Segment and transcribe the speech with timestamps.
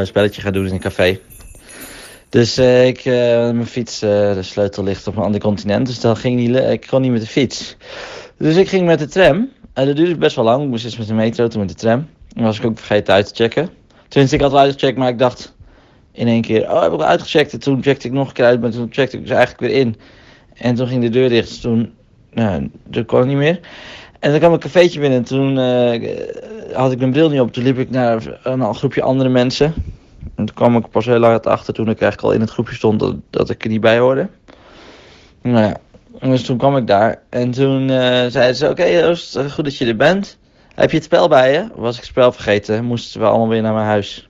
[0.00, 1.18] een spelletje gaan doen in een café.
[2.28, 3.14] Dus uh, ik, uh,
[3.50, 6.86] mijn fiets, uh, de sleutel ligt op een ander continent, dus dan ging niet, ik
[6.86, 7.76] kon niet met de fiets.
[8.38, 9.50] Dus ik ging met de tram.
[9.72, 10.62] En dat duurde best wel lang.
[10.62, 12.08] Ik moest eerst met de metro, toen met de tram.
[12.28, 13.68] Dan was ik ook vergeten uit te checken.
[14.08, 15.54] Tenminste, ik had wel uitgecheckt, maar ik dacht
[16.12, 17.52] in één keer, oh, heb ik uitgecheckt.
[17.52, 19.80] En toen checkte ik nog een keer uit, maar toen checkte ik dus eigenlijk weer
[19.80, 19.96] in.
[20.54, 21.92] En toen ging de deur dicht, dus toen,
[22.32, 23.60] nou, dat kon niet meer.
[24.20, 25.58] En dan kwam een cafeetje binnen en toen
[26.74, 27.52] had ik mijn bril niet op.
[27.52, 29.74] Toen liep ik naar een groepje andere mensen.
[30.34, 32.74] En toen kwam ik pas heel laat achter toen ik eigenlijk al in het groepje
[32.74, 34.28] stond dat, dat ik er niet bij hoorde.
[35.42, 35.76] Nou ja,
[36.20, 37.96] dus toen kwam ik daar en toen uh,
[38.28, 40.38] zeiden ze: Oké, Joost, goed dat je er bent.
[40.74, 41.68] Heb je het spel bij je?
[41.74, 42.84] Was ik het spel vergeten?
[42.84, 44.26] Moesten we allemaal weer naar mijn huis.